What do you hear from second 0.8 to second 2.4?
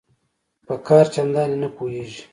کار چنداني نه پوهیږي